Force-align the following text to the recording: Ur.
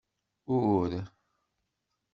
Ur. 0.59 0.91